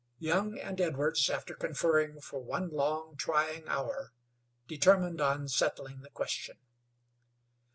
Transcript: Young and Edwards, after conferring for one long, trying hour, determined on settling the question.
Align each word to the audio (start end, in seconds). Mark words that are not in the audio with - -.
Young 0.17 0.57
and 0.57 0.81
Edwards, 0.81 1.29
after 1.29 1.53
conferring 1.53 2.21
for 2.21 2.39
one 2.41 2.69
long, 2.71 3.15
trying 3.17 3.67
hour, 3.67 4.13
determined 4.65 5.21
on 5.21 5.47
settling 5.47 6.01
the 6.01 6.09
question. 6.09 6.57